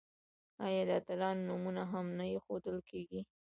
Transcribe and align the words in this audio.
آیا 0.65 0.81
د 0.89 0.91
اتلانو 0.99 1.41
نومونه 1.49 1.83
هم 1.91 2.05
نه 2.17 2.25
ایښودل 2.31 2.77
کیږي؟ 2.89 3.21